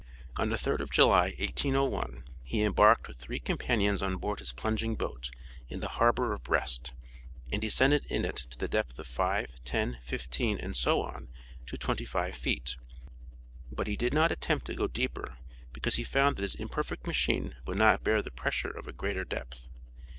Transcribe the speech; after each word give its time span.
On 0.35 0.49
the 0.49 0.55
3rd 0.55 0.79
of 0.79 0.89
July, 0.89 1.25
1801, 1.37 2.23
he 2.43 2.63
embarked 2.63 3.07
with 3.07 3.17
three 3.17 3.37
companions 3.39 4.01
on 4.01 4.17
board 4.17 4.39
his 4.39 4.51
plunging 4.51 4.95
boat, 4.95 5.29
in 5.69 5.79
the 5.79 5.89
harbor 5.89 6.33
of 6.33 6.41
Brest, 6.41 6.91
and 7.53 7.61
descended 7.61 8.07
in 8.09 8.25
it 8.25 8.37
to 8.49 8.57
the 8.57 8.67
depth 8.67 8.97
of 8.97 9.05
five, 9.05 9.51
ten, 9.63 9.99
fifteen, 10.03 10.57
and 10.57 10.75
so 10.75 11.01
on, 11.03 11.27
to 11.67 11.77
twenty 11.77 12.05
five 12.05 12.33
feet; 12.33 12.77
but 13.71 13.85
he 13.85 13.95
did 13.95 14.11
not 14.11 14.31
attempt 14.31 14.65
to 14.65 14.73
go 14.73 14.87
deeper 14.87 15.37
because 15.71 15.97
he 15.97 16.03
found 16.03 16.37
that 16.37 16.41
his 16.45 16.55
imperfect 16.55 17.05
machine 17.05 17.55
would 17.67 17.77
not 17.77 18.03
bear 18.03 18.23
the 18.23 18.31
pressure 18.31 18.71
of 18.71 18.87
a 18.87 18.93
greater 18.93 19.23
depth. 19.23 19.69